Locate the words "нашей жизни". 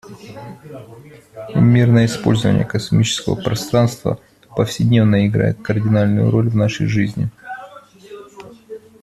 6.55-7.29